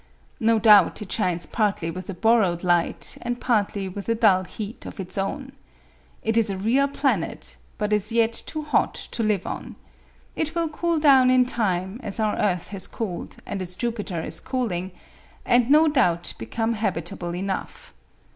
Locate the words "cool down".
10.69-11.29